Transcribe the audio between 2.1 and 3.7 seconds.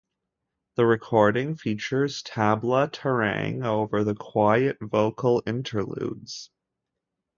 tabla tarang